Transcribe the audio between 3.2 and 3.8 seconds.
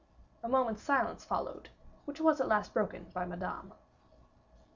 Madame.